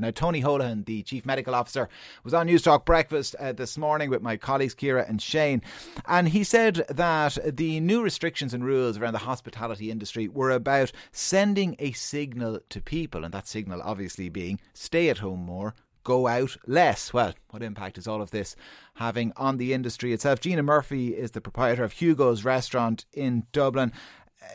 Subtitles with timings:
[0.00, 1.88] Now, Tony Holohan, the Chief Medical Officer,
[2.24, 5.62] was on Newstalk Breakfast uh, this morning with my colleagues Ciara and Shane,
[6.06, 10.92] and he said that the new restrictions and rules around the hospitality industry were about
[11.12, 15.74] sending a signal to people, and that signal obviously being stay at home more,
[16.06, 17.12] go out less.
[17.12, 18.54] Well, what impact is all of this
[18.94, 20.40] having on the industry itself?
[20.40, 23.92] Gina Murphy is the proprietor of Hugo's restaurant in Dublin.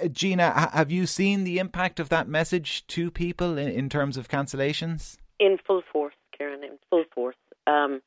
[0.02, 4.16] Uh, Gina, have you seen the impact of that message to people in, in terms
[4.16, 5.18] of cancellations?
[5.42, 7.36] In full force, Kieran, in full force.
[7.66, 8.02] Um,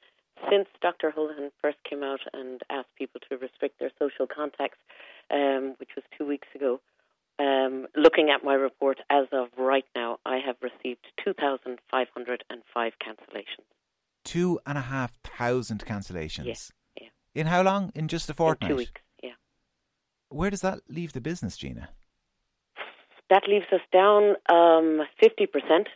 [0.48, 1.12] since Dr.
[1.16, 4.79] Holohan first came out and asked people to restrict their social contacts,
[5.33, 6.80] um, which was two weeks ago,
[7.41, 13.66] um, looking at my report as of right now, I have received 2,505 cancellations.
[14.25, 16.47] Two and a half thousand cancellations?
[16.47, 16.73] Yes.
[17.01, 17.91] Yeah, In how long?
[17.97, 18.70] In just a fortnight?
[18.70, 19.30] In two weeks, yeah.
[20.28, 21.89] Where does that leave the business, Gina?
[23.28, 25.86] That leaves us down um, 50%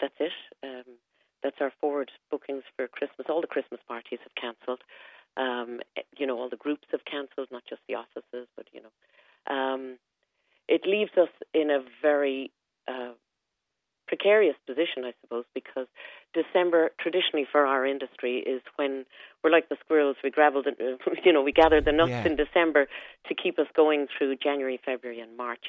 [0.00, 0.32] that's it.
[0.62, 0.84] Um,
[1.42, 3.26] that's our forward bookings for Christmas.
[3.28, 4.80] All the Christmas parties have cancelled.
[5.36, 5.80] Um,
[6.16, 9.98] you know, all the groups have cancelled, not just the offices, but you know, um,
[10.68, 12.50] it leaves us in a very
[12.88, 13.12] uh,
[14.08, 15.86] precarious position, I suppose, because
[16.34, 19.04] December traditionally for our industry is when
[19.44, 20.16] we're like the squirrels.
[20.24, 22.26] We gravel, the, you know, we gather the nuts Yeah.
[22.26, 22.88] in December
[23.28, 25.66] to keep us going through January, February, and March.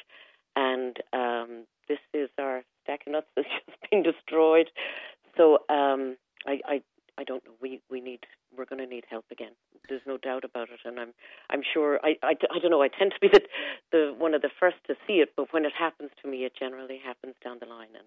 [0.56, 4.70] And um, this is our stack of nuts that's just been destroyed.
[5.36, 6.82] So um, I, I,
[7.18, 7.52] I don't know.
[7.60, 8.20] We, we need,
[8.56, 9.52] we're going to need help again.
[9.88, 11.12] There's no doubt about it, and I'm,
[11.50, 11.98] I'm sure.
[12.04, 12.82] I, I, I don't know.
[12.82, 13.40] I tend to be the,
[13.90, 16.52] the one of the first to see it, but when it happens to me, it
[16.58, 18.06] generally happens down the line, and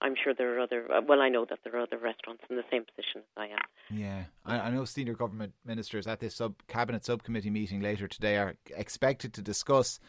[0.00, 0.90] I'm sure there are other.
[0.92, 3.44] uh, Well, I know that there are other restaurants in the same position as I
[3.46, 3.96] am.
[3.96, 8.36] Yeah, I, I know senior government ministers at this sub cabinet subcommittee meeting later today
[8.38, 10.00] are expected to discuss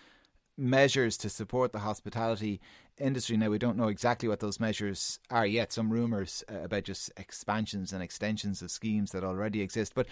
[0.57, 2.61] measures to support the hospitality
[2.97, 3.37] industry.
[3.37, 5.73] Now we don't know exactly what those measures are yet.
[5.73, 9.93] Some rumours uh, about just expansions and extensions of schemes that already exist.
[9.95, 10.07] But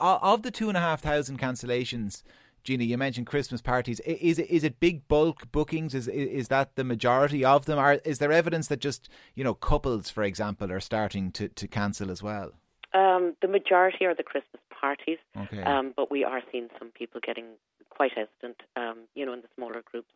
[0.00, 2.22] uh, of the two and a half thousand cancellations.
[2.64, 4.00] Gina, you mentioned Christmas parties.
[4.00, 5.94] Is it is it big bulk bookings?
[5.94, 7.78] Is is that the majority of them?
[7.78, 11.68] Are is there evidence that just you know couples, for example, are starting to, to
[11.68, 12.50] cancel as well?
[12.92, 15.62] Um, the majority are the Christmas parties, Okay.
[15.62, 17.46] um, but we are seeing some people getting
[17.90, 18.58] quite hesitant.
[18.76, 20.12] Um, you know, in the smaller groups,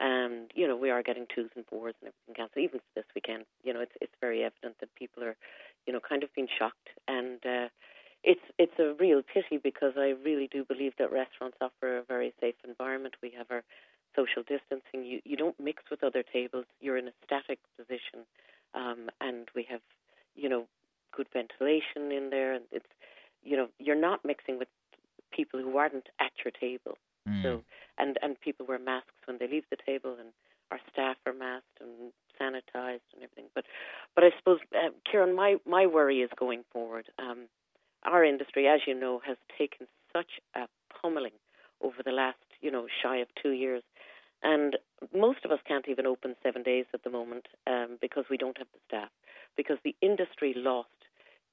[0.00, 2.64] and you know, we are getting twos and fours and everything cancelled.
[2.64, 5.36] Even this weekend, you know, it's it's very evident that people are,
[5.86, 7.68] you know, kind of being shocked, and uh,
[8.22, 12.34] it's it's a real pity because I really do believe that restaurants offer a very
[12.40, 13.14] safe environment.
[13.22, 13.62] We have our
[14.14, 15.04] social distancing.
[15.04, 16.66] You you don't mix with other tables.
[16.80, 18.26] You're in a static position,
[18.74, 19.80] um, and we have,
[20.34, 20.66] you know,
[21.16, 22.92] good ventilation in there, and it's,
[23.46, 24.68] you know, you're not mixing with
[25.32, 26.98] people who aren't at your table.
[27.28, 27.42] Mm.
[27.42, 27.62] So
[27.98, 30.28] and and people wear masks when they leave the table, and
[30.70, 33.46] our staff are masked and sanitized and everything.
[33.54, 33.64] But
[34.14, 37.06] but I suppose, uh, Kieran, my my worry is going forward.
[37.18, 37.48] Um,
[38.04, 40.68] our industry, as you know, has taken such a
[41.00, 41.32] pummeling
[41.80, 43.82] over the last, you know, shy of two years,
[44.42, 44.76] and
[45.14, 48.58] most of us can't even open seven days at the moment um, because we don't
[48.58, 49.10] have the staff.
[49.56, 50.88] Because the industry lost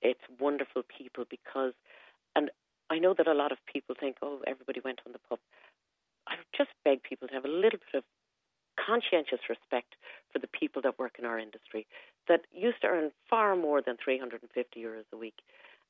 [0.04, 1.74] its wonderful people because,
[2.36, 2.52] and
[2.90, 5.40] I know that a lot of people think, oh, everybody went on the pub.
[6.28, 8.04] I just beg people to have a little bit of
[8.78, 9.96] conscientious respect
[10.32, 11.86] for the people that work in our industry
[12.28, 15.40] that used to earn far more than 350 euros a week.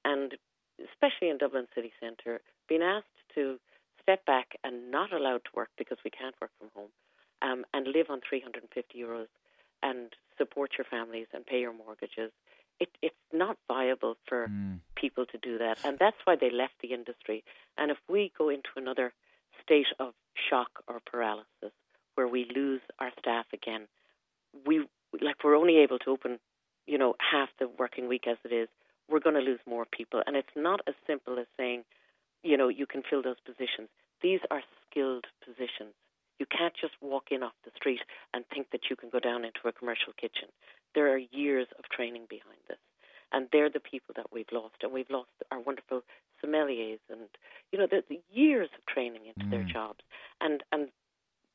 [0.06, 0.34] And
[0.80, 3.60] especially in Dublin city centre, being asked to
[4.02, 6.92] step back and not allowed to work because we can't work from home
[7.42, 9.28] um, and live on 350 euros
[9.82, 12.32] and support your families and pay your mortgages.
[12.80, 14.80] It, it's not viable for Mm.
[14.96, 15.80] people to do that.
[15.86, 17.44] And that's why they left the industry.
[17.78, 19.14] And if we go into another
[19.64, 20.14] state of
[20.50, 21.74] shock or paralysis
[22.16, 23.88] where we lose our staff again,
[24.66, 24.86] we
[25.22, 26.40] like we're only able to open,
[26.88, 28.68] you know, half the working week as it is.
[29.10, 31.84] We're going to lose more people, and it's not as simple as saying,
[32.42, 33.90] you know, you can fill those positions.
[34.22, 35.94] These are skilled positions.
[36.40, 38.02] You can't just walk in off the street
[38.34, 40.50] and think that you can go down into a commercial kitchen.
[40.96, 42.78] There are years of training behind this,
[43.32, 46.04] and they're the people that we've lost, and we've lost our wonderful
[46.44, 47.30] sommeliers, and
[47.72, 49.72] you know, the, the years of training into their Mm.
[49.72, 50.04] jobs,
[50.42, 50.90] and and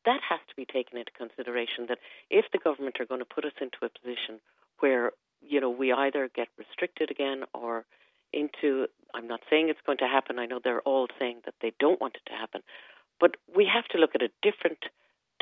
[0.05, 1.87] that has to be taken into consideration.
[1.89, 1.99] That
[2.31, 4.41] if the government are going to put us into a position
[4.81, 7.85] where you know we either get restricted again or
[8.33, 10.39] into I'm not saying it's going to happen.
[10.39, 12.63] I know they're all saying that they don't want it to happen,
[13.21, 14.79] but we have to look at a different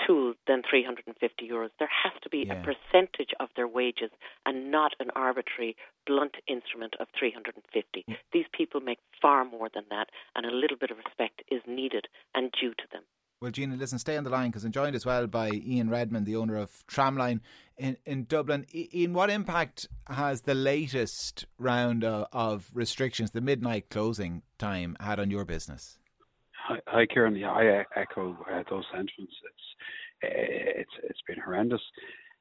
[0.07, 1.71] tool than 350 euros.
[1.79, 2.61] There has to be Yeah.
[2.61, 4.11] a percentage of their wages
[4.45, 5.75] and not an arbitrary
[6.07, 8.05] blunt instrument of 350.
[8.09, 8.17] Mm.
[8.33, 12.09] These people make far more than that, and a little bit of respect is needed
[12.35, 13.05] and due to them.
[13.41, 16.25] Well, Gina, listen, stay on the line because I'm joined as well by Ian Redmond,
[16.25, 17.41] the owner of Tramline
[17.77, 18.65] in, in Dublin.
[18.75, 25.21] Ian, what impact has the latest round of, of restrictions, the midnight closing time, had
[25.21, 25.99] on your business?
[26.69, 27.37] Hi, Kieran.
[27.37, 29.15] Yeah, I echo uh, those sentiments.
[29.45, 29.67] It's
[30.25, 31.81] uh, it's it's been horrendous.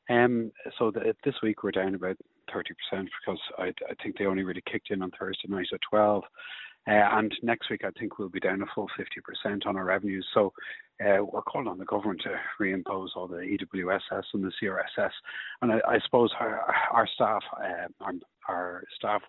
[0.09, 2.17] Um, so the, this week we're down about
[2.51, 5.79] thirty percent because I, I think they only really kicked in on Thursday night at
[5.87, 6.23] twelve.
[6.87, 8.87] Uh, and next week, I think we'll be down a full
[9.45, 10.23] 50% on our revenues.
[10.35, 10.53] So
[11.03, 15.09] uh, we're calling on the government to reimpose all the EWSS and the CRSS.
[15.63, 16.61] And I, I suppose our,
[16.91, 18.13] our staff, uh, our,
[18.47, 19.23] our staff,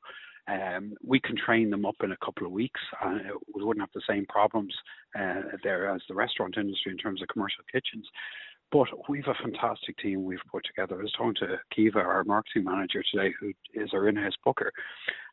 [0.49, 2.81] um, we can train them up in a couple of weeks.
[3.03, 3.23] and
[3.55, 4.75] we wouldn't have the same problems
[5.19, 8.07] uh, there as the restaurant industry in terms of commercial kitchens.
[8.73, 10.99] But we've a fantastic team we've put together.
[10.99, 14.73] I was talking to Kiva, our marketing manager today, who is our in-house booker,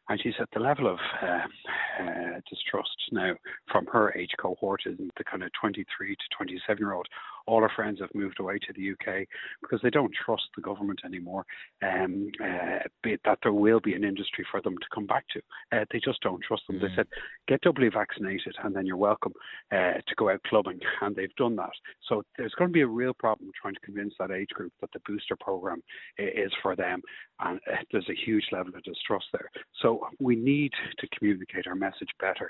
[0.09, 3.33] and she said the level of uh, uh, distrust now
[3.71, 7.07] from her age cohort is the kind of 23 to 27 year old.
[7.45, 9.27] All her friends have moved away to the UK
[9.61, 11.45] because they don't trust the government anymore.
[11.81, 12.79] Um, uh,
[13.25, 15.41] that there will be an industry for them to come back to.
[15.71, 16.79] Uh, they just don't trust them.
[16.79, 17.07] They said,
[17.47, 19.33] get doubly vaccinated and then you're welcome
[19.71, 20.79] uh, to go out clubbing.
[21.01, 21.71] And they've done that.
[22.07, 24.89] So there's going to be a real problem trying to convince that age group that
[24.93, 25.83] the booster program
[26.17, 27.01] is for them.
[27.41, 29.49] And uh, there's a huge level of distrust there.
[29.81, 32.49] So we need to communicate our message better.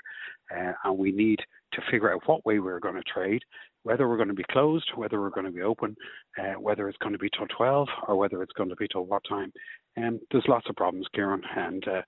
[0.54, 1.40] Uh, and we need
[1.74, 3.42] to figure out what way we're going to trade,
[3.82, 5.96] whether we're going to be closed, whether we're going to be open,
[6.38, 9.04] uh, whether it's going to be till 12 or whether it's going to be till
[9.04, 9.52] what time.
[9.96, 12.02] And there's lots of problems, Kieran, and uh,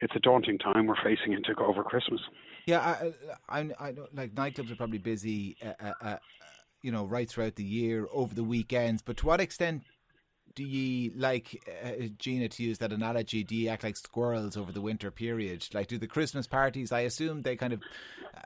[0.00, 2.20] it's a daunting time we're facing into over Christmas.
[2.66, 3.12] Yeah, I,
[3.48, 6.16] I, I know, like nightclubs are probably busy, uh, uh, uh,
[6.82, 9.02] you know, right throughout the year, over the weekends.
[9.02, 9.82] But to what extent
[10.54, 13.44] do you like uh, Gina to use that analogy?
[13.44, 15.66] Do you act like squirrels over the winter period?
[15.72, 16.92] Like, do the Christmas parties?
[16.92, 17.82] I assume they kind of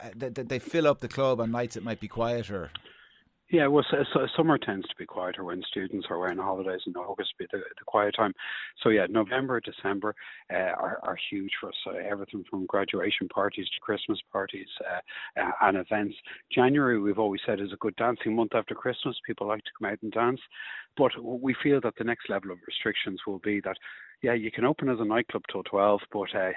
[0.03, 2.71] uh, they, they fill up the club on nights it might be quieter.
[3.51, 6.81] Yeah, well, so, so summer tends to be quieter when students are away on holidays,
[6.87, 8.33] and August be the, the quiet time.
[8.83, 10.15] So yeah, November, December
[10.53, 11.75] uh, are, are huge for us.
[11.87, 16.15] Uh, everything from graduation parties to Christmas parties uh, uh, and events.
[16.53, 19.17] January, we've always said, is a good dancing month after Christmas.
[19.27, 20.41] People like to come out and dance,
[20.97, 23.77] but we feel that the next level of restrictions will be that
[24.23, 26.53] yeah, you can open as a nightclub till twelve, but uh,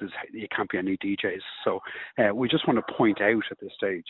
[0.00, 1.42] there's, you can't be any DJs.
[1.64, 1.80] So
[2.18, 4.06] uh, we just want to point out at this stage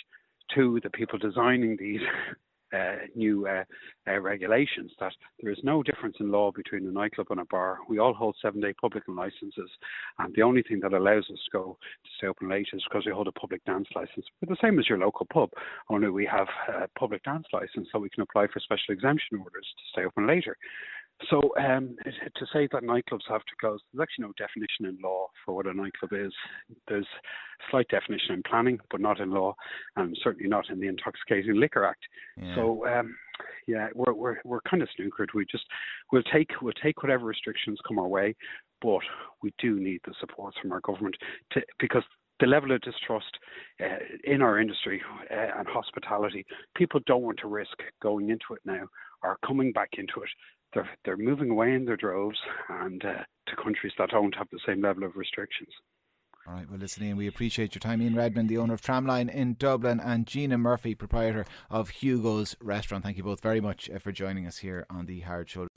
[0.54, 2.00] to the people designing these
[2.72, 3.64] uh, new uh,
[4.08, 7.78] uh, regulations that there is no difference in law between a nightclub and a bar.
[7.88, 9.70] We all hold seven day public licenses,
[10.18, 13.04] and the only thing that allows us to go to stay open late is because
[13.06, 14.26] we hold a public dance license.
[14.40, 15.50] We're the same as your local pub,
[15.88, 19.66] only we have a public dance license, so we can apply for special exemption orders
[19.76, 20.56] to stay open later.
[21.28, 25.26] So um, to say that nightclubs have to close, there's actually no definition in law
[25.44, 26.32] for what a nightclub is.
[26.88, 29.54] There's a slight definition in planning, but not in law,
[29.96, 32.02] and certainly not in the Intoxicating Liquor Act.
[32.40, 32.54] Yeah.
[32.54, 33.14] So um,
[33.66, 35.34] yeah, we're we're we're kind of snookered.
[35.34, 35.64] We just
[36.12, 38.34] we'll take we'll take whatever restrictions come our way,
[38.80, 39.02] but
[39.42, 41.16] we do need the support from our government
[41.52, 42.02] to because
[42.40, 43.38] the level of distrust
[43.82, 46.44] uh, in our industry uh, and hospitality,
[46.74, 48.86] people don't want to risk going into it now
[49.22, 50.30] or coming back into it.
[50.74, 52.38] They're they're moving away in their droves
[52.68, 55.70] and uh, to countries that don't have the same level of restrictions.
[56.46, 58.00] All right, well, listen, Ian, we appreciate your time.
[58.00, 63.04] Ian Redmond, the owner of Tramline in Dublin, and Gina Murphy, proprietor of Hugo's Restaurant.
[63.04, 65.68] Thank you both very much uh, for joining us here on the Hard Shoulder.